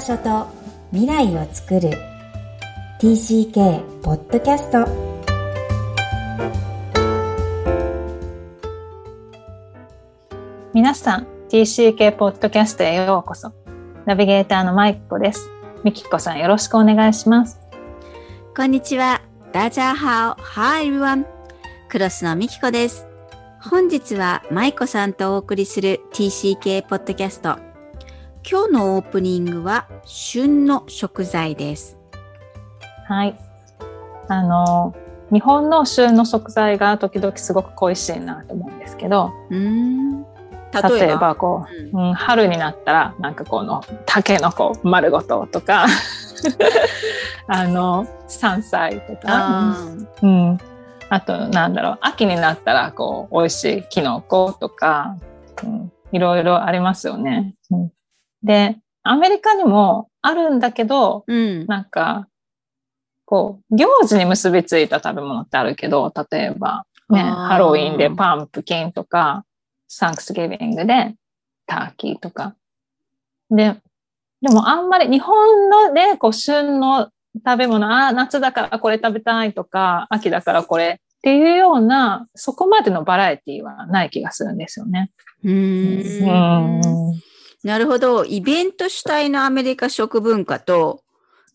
[0.00, 0.46] 場所と
[0.92, 1.90] 未来を作る
[3.02, 4.88] TCK ポッドキャスト
[10.72, 13.52] 皆さん TCK ポッドキャストへようこそ
[14.06, 15.50] ナビゲーターのマイコです
[15.84, 17.60] みきこさんよろしくお願いします
[18.56, 19.22] こんにちは。
[19.52, 20.42] ダジャーハオ。
[20.42, 21.24] Hi everyone.
[21.88, 23.06] クロスのみきこです。
[23.62, 27.69] 本日はマイコさんとお送りする TCK ポッドキャスト。
[28.48, 31.98] 今日のオープニングは旬の食材です。
[33.06, 33.38] はい
[34.28, 34.94] あの
[35.32, 40.22] 日本の旬の食材が時々すごく恋しいなと思うんですけどうーん。
[40.72, 41.18] 例例ええば。
[41.18, 45.86] ばこうう、うん、春になったらなんかこのたけのこ丸ごととか
[47.48, 49.76] あの山菜とか
[50.22, 50.58] うん、
[51.08, 55.16] あとなんだろう秋になったらこう美味しいきのことか、
[55.64, 57.54] うん、いろいろありますよね。
[57.70, 57.92] うん、
[58.42, 61.66] でアメリカにもあるんだけどうん。
[61.66, 62.28] なんか
[63.24, 69.44] こう行事に結びついた食べ物ってあるけど例えば、ね、ハロウィンでパンプキンとか
[69.88, 71.14] サンクスギビングで
[71.66, 72.54] ターキーとか。
[73.50, 73.76] で
[74.42, 77.10] でもあんまり日本のね、こう旬の
[77.44, 85.10] 食べ物、ああ、夏だからこれ食べたいとか、秋だからこれっていうような、そこまでのバラエティはない気がするんですよね。
[85.44, 87.12] うーん。
[87.62, 88.24] なるほど。
[88.24, 91.02] イベント主体のアメリカ食文化と、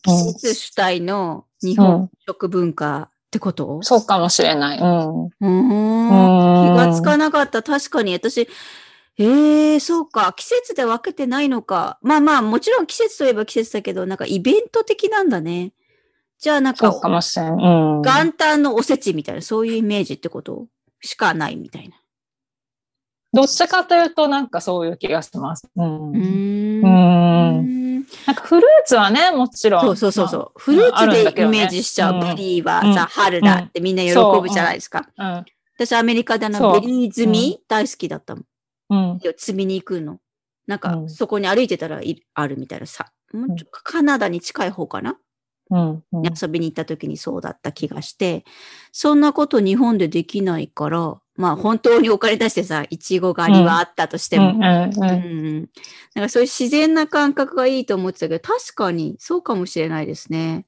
[0.02, 3.82] 季節主体の日本食文化ってこと？
[3.82, 4.78] そうかもしれない。
[4.78, 5.24] うん。
[5.26, 6.74] うーん。
[6.74, 7.62] 気がつかななかった。
[7.62, 8.48] 確かに私、
[9.18, 10.32] ええそうか。
[10.36, 11.98] 季節で分けてないのか。
[12.02, 15.72] まあまあ、もちろん季節といえば季節だけど、なんかイベント的なんだね。
[16.38, 17.46] じゃあなんか、そうかもしれ。
[17.46, 18.02] うん。
[18.02, 20.66] 元旦のおせちみたいな、そういうイメージってこと？
[21.00, 21.96] しかないみたいな。
[23.36, 25.68] どっちかというとなんかそういう気がします。
[25.76, 26.10] うん。
[26.10, 26.84] うーん。
[26.84, 27.86] うん
[28.26, 29.80] なんかフルーツはね、もちろん。
[29.82, 30.40] そうそうそうそう。
[30.40, 32.14] まフルーツでイメージしちゃう。
[32.14, 35.08] うんベリーはうんさ、春だってみんな喜ぶじゃないですか。
[35.16, 35.44] あ。
[35.76, 38.44] 私アメリカであのベリー摘み大好きだったもん。
[38.90, 39.10] うん。
[39.10, 39.16] うん。
[39.18, 40.18] 摘みに行くの。
[40.66, 43.06] なんか、うんそこに歩いてたらいあるみたいなさ。
[43.32, 45.18] もうちょカナダに近い方かな、
[45.70, 46.02] うん。
[46.12, 48.44] うん遊びに行った時にそうだった気がして、
[48.92, 55.68] そんなこと日本でできないから、まあ本当にお金出してさ、いちご狩りはあったとしても、うんうんううんん
[56.14, 60.66] なんかそういう自然な感覚がいいと思ってたけど、確かにそうかもしれないですね。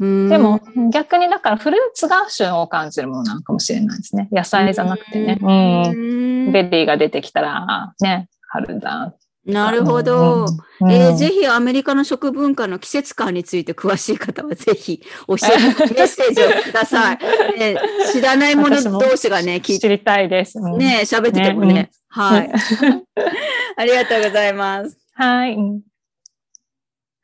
[0.00, 0.60] うんでも、
[0.92, 4.28] 逆にだからフルーツが旬を感じるものなのかもしれないですね。
[4.30, 5.38] 野菜じゃなくてね。
[5.40, 5.82] うん。
[5.82, 9.14] うんベリーが出てきたら、あね、春だ。
[9.48, 10.46] なるほど。
[10.80, 10.90] うん。
[10.92, 11.40] えーぜひ。
[11.40, 17.18] ひアメリカの食文化の季節感について詳しい方はぜひ 教えて、メッセージをください。
[17.58, 17.76] ね
[18.12, 20.58] 知らない者同士がね、聞いて知りたいです。
[20.58, 21.74] うんね、喋っててもね。
[21.74, 22.52] ねはい。
[23.76, 24.98] ありがとうございます。
[25.14, 25.54] はい。
[25.54, 25.80] うん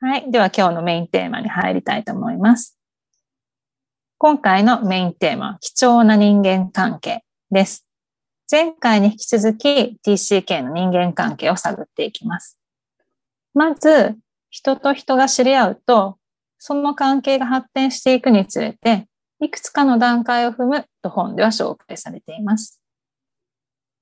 [0.01, 0.31] はい。
[0.31, 2.79] では今日のメインテーマに入りたいと思います。
[4.19, 7.84] 今回のメインテーマは貴重な人間関係です。
[8.51, 12.59] 前回に引き続き TCK の人間関係を探っていきます。
[13.55, 14.17] まず、
[14.51, 16.19] 人と人が知り合うと、
[16.59, 19.09] その関係が発展していくにつれて、
[19.41, 22.81] いくつかの段階を踏むと本では紹介されています。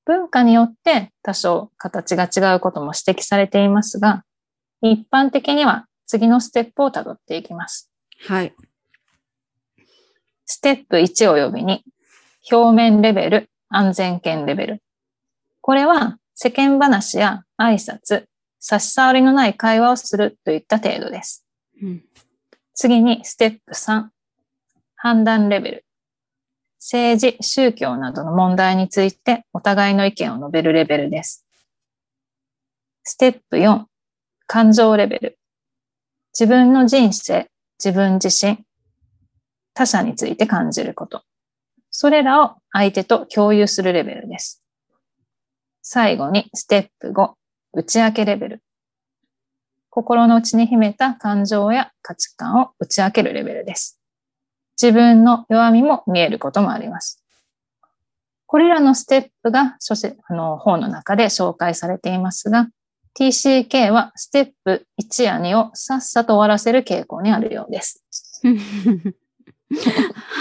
[0.05, 4.25] 文化によって多少形が違うことも指摘されていますが、
[4.81, 7.91] 一般的には次のステップをたどっていきます。
[8.27, 8.55] はい。
[10.45, 11.81] ステップ1及び2、
[12.51, 14.83] 表面レベル、安全圏レベル。
[15.61, 18.25] これは世間話や挨拶、
[18.59, 21.45] 差し障りのない会話をするといった程度です。
[21.83, 22.05] うん
[22.75, 24.09] 次にステップ3、
[24.97, 25.85] 判断レベル。
[26.81, 31.47] 政治、宗教などの問題についてお互いの意見を述べるレベルです。
[33.05, 33.85] ステップ4、
[34.47, 35.39] 感情レベル。
[36.33, 38.65] 自分の人生、自分自身、
[39.75, 41.23] 他者について感じること。
[41.93, 44.63] それらを相手と共有するレベルです。
[45.83, 47.33] 最後にステップ5、
[47.75, 48.63] 打ち明けレベル。
[49.91, 54.01] 心の内に秘めた感情や価値観を打ち明けるレベルです。
[54.81, 57.23] 自分の弱みも見えることもあります。
[58.47, 62.69] これらのステップが書籍あの本の中で紹介されていますが、
[63.19, 68.03] TCK はステップ1や2をさっさと終わらせる傾向にあるようです。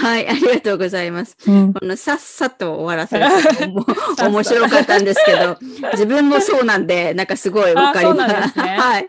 [0.02, 1.36] はい、ありがとうございます。
[1.46, 3.86] うんこのさっさと終わらせるのも
[4.18, 5.56] 面白かったんですけど、
[5.92, 8.52] 自分もそうなんで、なんかすごいわかります。
[8.52, 9.08] すね はい。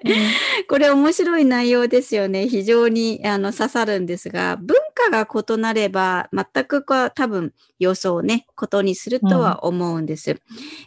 [0.67, 2.47] これ面白い内容ですよね。
[2.47, 10.31] 非常にあの刺さるんですが、文化が異なれば、全くこう多分予想をね、ことにするとは思うんです。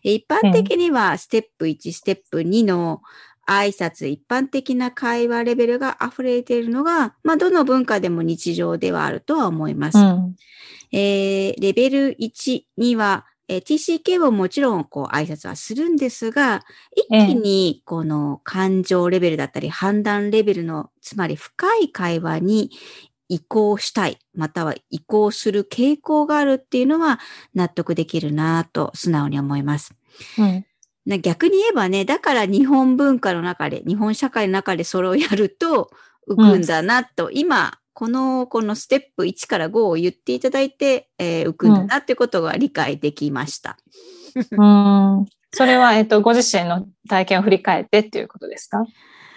[0.05, 3.03] え一般的にはステップ1、ステップ2の
[3.47, 9.99] 挨拶、一般的な会話レベルが溢れているのが、まあ、どの文化でも日常ではあるとは思います。
[9.99, 10.37] うん。
[10.93, 16.65] えーレベル1には、えー TCK ももちろんこう挨拶はするんですが、
[16.95, 22.71] 一気にこの感情レベルだったり判断レベルの、つまり深い会話に
[23.29, 27.21] 移行したい、または移行する傾向があるっていうのは
[27.55, 29.95] 納得できるなぁと素直に思います。
[30.39, 30.66] うん。
[31.07, 35.91] な逆に言えばね、だから日本文化の中で、日本社会の中でそれをやると
[36.29, 43.79] 浮くんだなと、今、この、このステップ1から5を言っていただいて、えー浮くんだなってことが理解できました。
[44.51, 45.27] うん。
[45.53, 48.85] それは、えっと、ご自身の体験を振り返ってっていうことですか？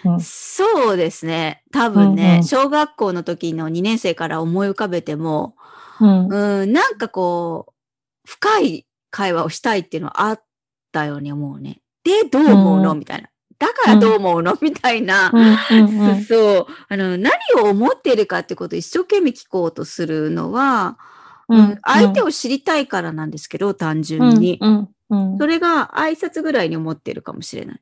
[0.04, 1.62] うんそうですね。
[1.72, 5.56] 多分ね、うんうん小学校の時の2年生から思い浮かべても、
[6.00, 6.28] うん。
[6.62, 7.72] うん、なんかこう、
[8.26, 10.42] 深い会話をしたいっていうのはあっ
[10.90, 11.80] たように思うね。
[12.04, 13.28] で、どう思うの、うんみたいな。
[13.58, 15.30] だからどう思うの、みたいな。
[16.26, 16.66] そう。
[16.88, 17.32] あの、何
[17.62, 20.98] を思っているかってことを一生懸命聞こうとするのは、
[21.48, 24.58] ううんん相手をを知りたいからなんですけど、単純に。
[25.38, 27.80] それが挨拶ぐらいに思ってるかもしれない。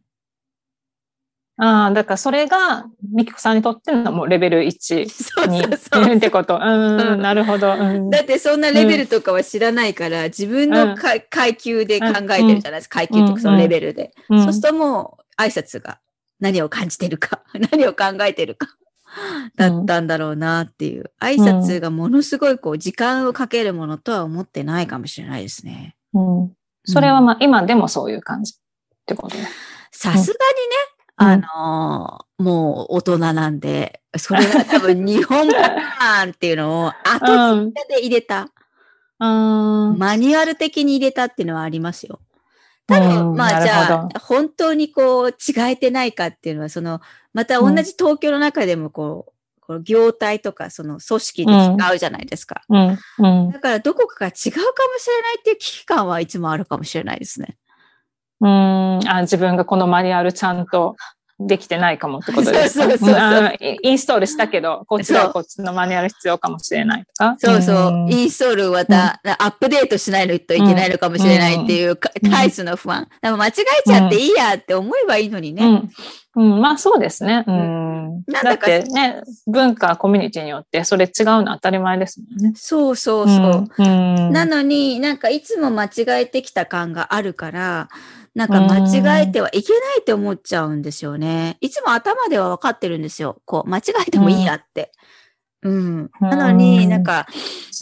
[1.60, 6.14] ああ、だからそれが、ミキコさんにとってのもうレベル1そうにそうそう。
[6.14, 6.54] ってこと。
[6.54, 7.74] う、うんんなるほど。
[7.74, 13.00] うんだってそんなレベルとかは知らないから、自分の階階級で考えてるじゃないですか。
[13.00, 14.12] 階級とかそのレベルで。
[14.28, 15.98] うんそうするともう挨拶が
[16.38, 18.68] 何を感じてるか、 何を考えてるか、
[19.56, 21.10] だったんだろうなっていう。
[21.20, 25.96] 挨拶がものすごいこう時間をかけるものとは思ってないかもしれないですね。
[26.14, 26.52] うん
[26.84, 29.46] それはまあ、今でもそういう感じってことね。
[29.90, 30.36] さすがにね、
[31.18, 37.66] あのーもう大人なんで、 それは多分日本パターンっていうのを後うん。
[37.66, 38.48] 付けで入れた。
[39.20, 39.98] うん。
[39.98, 42.20] マニュアル的に入れたっていうのはありますよ。
[42.86, 47.00] ただ、うんまあじゃあ、本当にこう、違えてないかっていうのは、その、
[47.34, 52.62] また同じ東京の中でもこう、この業態とか、その組織で違うじゃないですか。
[52.70, 52.98] うん。
[53.18, 53.50] うん。
[53.50, 54.62] だから、どこかが違うかも
[54.98, 57.58] しれないっていう危機感はいつもあるかもしれないですね。
[58.40, 59.00] うん。
[59.08, 60.96] あ、自分がこのマニュアルちゃんと
[61.40, 62.84] できてないかもってことですか？
[62.88, 67.36] そうそうそうそうんあイインストールしたけど、こっちはこっちのマニュアル必要かもしれないとか？
[67.38, 67.92] そうそう。
[68.06, 73.06] んインストールまた、アップデートしないといけないのかもしれないっていうか、うんタイスの不安。
[73.22, 75.64] でも間違えちゃっていいやって思えばいいのにね。
[75.64, 76.52] うん。
[76.54, 77.44] うん、まあそうですね。
[77.46, 77.97] うん。
[78.26, 82.52] なんだってね、文化、コミュニティによってそれ違うの当たり前ですもんね。
[82.56, 83.68] そうそうそう。
[83.78, 84.14] うん。
[84.16, 87.88] うんなのになんかいつも間違えてきた感があるから、
[88.34, 91.56] なんか間違えてはいけないって思っちゃうんですよね。
[91.60, 93.40] いつも頭では分かってるんですよ。
[93.44, 94.92] こう、間違えてもいいやって。
[95.62, 96.10] うん。
[96.20, 97.26] なのになんか、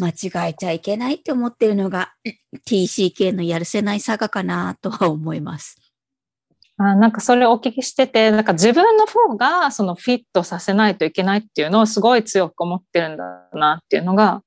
[0.01, 2.15] 間違えちゃいけないって思ってるのが
[2.67, 5.77] TCK のやるせないさがかなとは思います。
[6.79, 14.43] あなんかそれをお聞きしてて、なんか自分の方がそのフィットさせないといけないっていうのをすごい強く思ってるんだなっていうのが、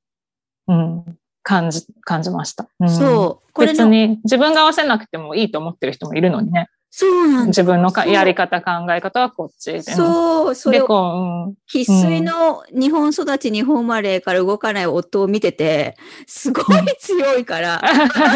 [0.67, 2.67] うん、感じ、感じました。
[2.79, 3.51] うんそう。
[3.53, 6.67] これの、別に自分が合わせなくてもいいと思ってる人もいるのにね。
[6.91, 9.81] そうなん自分のかやり方、考え方はこっちで。
[9.83, 16.65] そう、それで、を生粋の日本育ち、日本生まれから動かない夫を見てて、すごい
[16.99, 17.81] 強いから、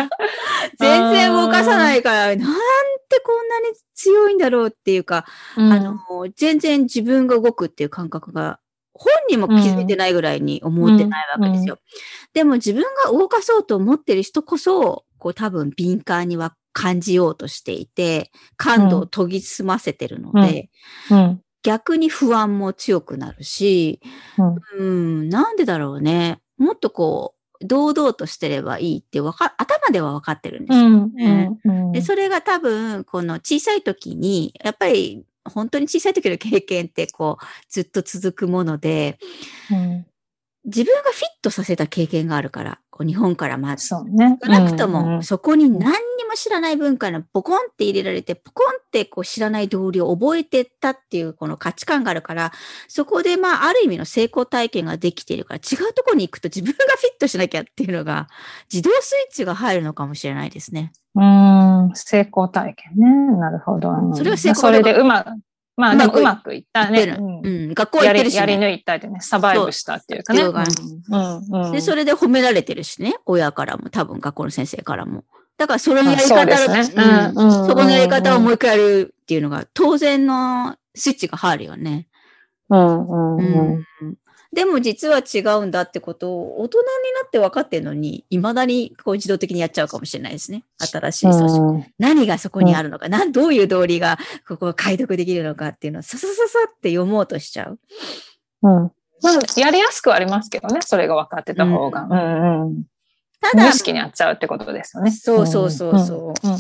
[0.80, 2.46] 全然動かさないから、なんて
[3.26, 5.26] こんなに強いんだろうっていうか、
[5.58, 5.98] うん、あの、
[6.36, 8.60] 全然自分が動くっていう感覚が、
[8.94, 11.80] 本人も気づいてないぐらいに思ってないわけですよ。
[12.34, 20.70] でも自分が動かそうと思ってる人こそ、こう多分敏感には感じようとしていて、感度を研ぎ澄ませてるので、
[21.10, 24.02] うん、逆に不安も強くなるし、
[24.38, 24.58] うん。
[24.78, 24.84] う
[25.24, 26.40] ん、なんでだろうね。
[26.58, 30.86] もっとこう、堂々としてればいいってわか、頭では分かってるんですよ。
[30.86, 39.18] うん、ねうん、で、それが多分、この小さい時に、やっぱり、本当に小さい時の経験ってこう、ずっと続くもので、
[39.72, 40.06] うん
[40.76, 43.88] 自分がフィットさせた経験があるから、こう日本からまず。
[43.88, 52.52] 少なくとうんも、そこに何にも知らない文化のポコンって入れられて、ポコンってこう知らない道理を覚えてったっていうこの価値観があるから、
[52.88, 58.28] そこでまあある意味の成功体験ができているから、違うところに行くと自分がフィットしなきゃっていうのが、
[58.72, 60.92] 自動スイッチが入るのかもしれないですね。
[61.16, 63.38] うん、成功体験ね。
[63.38, 63.90] なるほど。
[63.90, 65.26] うんそれは成功それでうま、
[65.76, 67.04] まあでもうまくいったね。
[67.18, 68.68] うんうん、学校はやり、行ってるし、やりね。
[68.68, 70.42] 抜いたでね、サバイブしたっていうかね。
[70.42, 73.16] そううんうんで、それで褒められてるしね。
[73.26, 75.24] 親からも、多分学校の先生からも。
[75.58, 82.08] だからそのやり方ですねうんそこのやり方をもう一回やるっていうのが、当然のスイッチが入るよね。
[82.70, 84.18] うんうんううんん
[84.54, 86.86] でも実は違うんだってことを大人に
[87.22, 90.64] なって分かってるのに、未だにこう自動的にやっちゃうかもしれないですね。
[90.80, 91.60] 新しい組織。
[91.60, 97.80] うん何がそこにあるのか、なんどういう道理がここを解読できるのかっていうのをささささって読もうとしちゃう。
[98.62, 98.92] うん。
[99.24, 102.04] まあ、やりやすくはありますけどね、それが分かってた方が。
[102.04, 102.84] ううんうん。
[103.42, 105.12] ただ無意、識にやっちゃうってことですよね。
[105.12, 106.48] そうそうそうそう。
[106.48, 106.58] うん。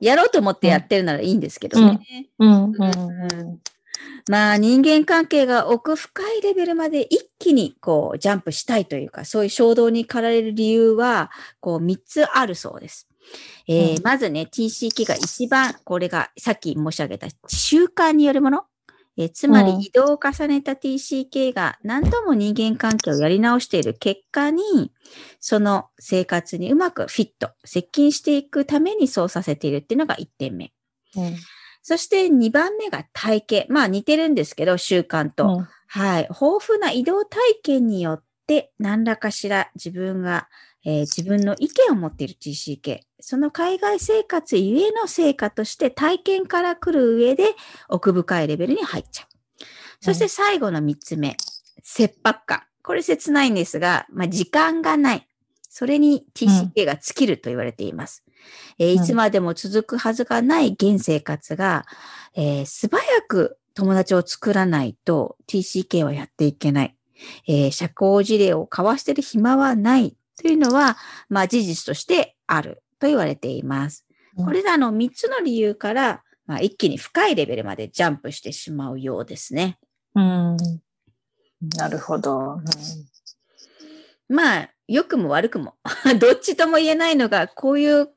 [0.00, 2.00] やろうと思ってやってるならいいんですけどね。
[2.38, 2.64] うん。
[2.64, 2.74] うん。
[2.74, 3.60] うん。
[4.28, 13.08] まあ人間関係が奥深いレベルまで一気にこうジャンプしたいというか、そういう衝動に駆られる理由は、こう3つあるそうです。
[13.66, 18.64] えーうんまずね、TCK が一番、これがさっき申し上げた習慣によるもの。
[19.16, 24.92] えーつまうんり移動を重ねた TCK が何度も人間関係をやり直している結果に、
[25.38, 30.72] その生活にうまくフィット、接近していくためにそうさせているっていうのが1点目。
[31.16, 31.36] うん。
[31.86, 33.72] そして2番目が体型。
[33.72, 35.66] まあ似てるんですけど、習慣と。
[35.86, 36.22] はい。
[36.22, 40.48] 豊富な移動体験によって何らかしら自分が、
[40.86, 43.00] えー自分の意見を持っている TCK。
[43.20, 47.48] その海外生活ゆえの成果として体験から来る上で
[47.90, 49.64] 奥深いレベルに入っちゃう。
[50.00, 51.36] そして最後の3つ目。
[51.82, 52.62] 切迫感。
[52.82, 55.28] これ切ないんですが、まあ時間がない。
[55.76, 58.22] それに TCK が尽きると言われています。
[58.78, 61.84] えーいつまでも続くはずがない現生活が、
[62.36, 66.96] えー素早く友達を作らないと TCK はやっていけない。
[67.48, 70.96] えー社交辞令を交わしている暇はないというのは、
[71.28, 74.06] まあ事実としてあると言われています。
[74.38, 79.78] うんこれらの3つの理由から、まあ、一気に深いレベルまでジャンプしてしまうようですね。
[80.14, 80.56] うん。
[81.76, 82.60] なるほど。
[84.28, 85.74] まあ、良くも悪くも、
[86.20, 88.10] どっちとも言えないのが、こういう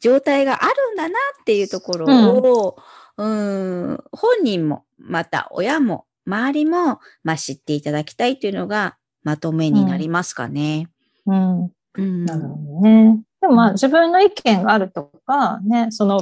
[0.00, 2.06] 状態があるんだなっていうところ
[2.38, 2.76] を、
[3.16, 10.88] うん、本人も、また親も、周りも、まあ、知っていただきたいというのが、まとめになりますかね。
[11.26, 11.72] うん。
[11.94, 12.24] うん。
[12.24, 13.20] なるほどね。
[13.40, 16.20] でもまあ自分の意見があるとか、ね、その、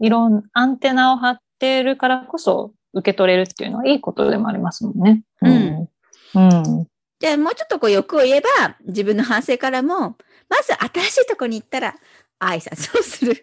[0.00, 5.22] いろん、アンテナを張っているからこそ受け取れるっていうのはいいことでもありますもんね。
[5.40, 5.88] うん。
[6.34, 6.86] うん。
[7.22, 10.16] じゃあ、もうちょっとこう欲を言えば、自分の反省からも、
[10.48, 11.94] まず新しいとこに行ったら、
[12.40, 13.36] 挨拶をする。
[13.36, 13.38] ち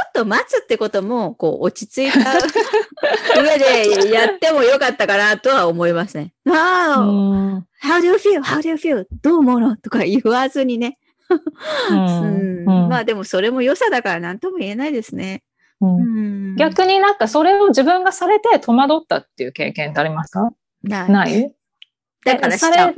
[0.00, 2.32] ょっと待つってことも、こう、落ち着いた
[3.38, 6.32] 上でやってもよかったかなとは思いますね。
[6.46, 6.54] う Wow!
[7.02, 7.66] ん。
[7.84, 8.40] How do you feel?
[8.40, 9.04] How do you feel?
[9.20, 10.96] どう思うのとか言わずにね。
[11.90, 15.42] うんまあでもそれも良さだから何とも言えないですね。
[16.56, 20.50] 逆になんかそれを自分がされて戸惑ったっていう経験ってありますか？
[21.08, 21.52] ない？
[22.24, 22.96] だからしさちゃうれ。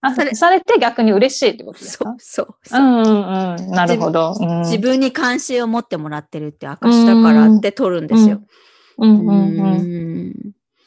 [0.00, 2.14] あされされて逆に嬉しいってことですか？
[2.18, 3.70] そうそううんうんうん。
[3.70, 4.34] なるほど。
[4.38, 8.40] うん自分に関心を持ってもらってるって証だからって取るんですよ。
[8.98, 9.60] うんうんうん。
[9.60, 10.34] うん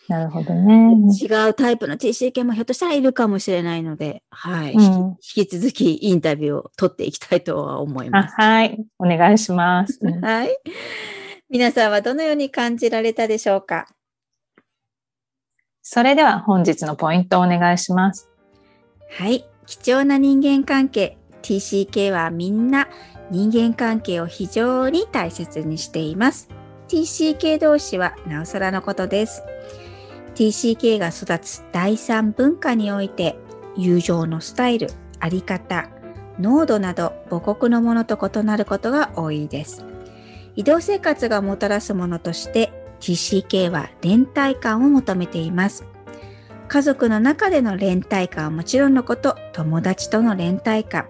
[0.08, 0.96] なるほどね。
[1.22, 4.74] 違うタイプの TCK もひょっとしたらいるかもしれないので、はい。
[4.74, 8.36] うん引き続きインタビューを取っていきたいとは思いあます。
[8.38, 8.78] はい。
[9.00, 10.00] お願いします。
[10.22, 10.50] はい。
[11.50, 13.88] 皆さんはどのように感じられたでしょうか？
[15.82, 18.30] それでは本日のポイントをお願いします。
[19.18, 19.46] はい。
[19.66, 21.18] 貴重な人間関係。
[21.42, 22.88] TCK はみんな
[23.32, 26.50] 人間関係を非常に大切にしています。
[26.88, 29.44] TCK 同士はなおさらのことです。
[30.36, 33.38] TCK が育つ第三文化において
[33.76, 34.88] 友情のスタイル、
[35.20, 35.90] あり方、
[36.40, 39.86] 濃度など母国のものと異なることが多いです。
[40.56, 45.86] 移動生活がもたらすものとして TCK は連帯感を求めています。
[46.70, 51.10] 家族の中での連帯感はもちろんのこと、友達との連帯感、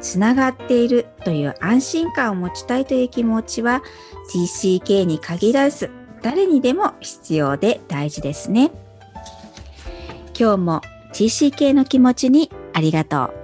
[0.00, 3.82] つながっているという安心感を持ちたいという気持ちは
[4.32, 5.90] TCK に限らず
[6.22, 8.70] 誰にでも必要で大事ですね。
[10.38, 10.80] 今日も
[11.12, 13.34] TCK の気持ちにありがとう。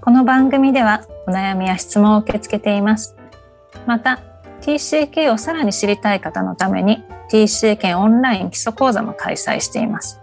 [0.00, 3.14] この番組ではお悩みや質問を受け付けています。
[3.86, 4.20] また、
[4.68, 10.20] TCK をさらに知りたい方のために TCK オンライン基礎講座も開催しています。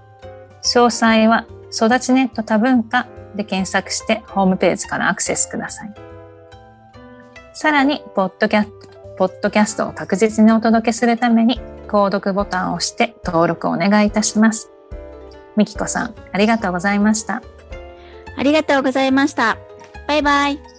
[0.62, 5.94] 詳細は育ちネット多文化で検索してホームページからアクセスください。
[7.54, 8.68] さらに、ポッドキャ
[9.18, 14.70] ポッドキャストを確実にお届けするために、購読ボタンを押して登録をお願いいたします。
[15.56, 17.42] みきこさん、ありがとうございました。
[18.38, 19.58] ありがとうございました。
[20.08, 20.75] バイバイ。